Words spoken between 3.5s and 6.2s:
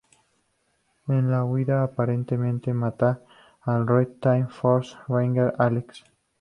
al Red Time Force Ranger, Alex.